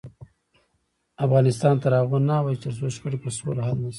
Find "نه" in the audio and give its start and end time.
2.29-2.33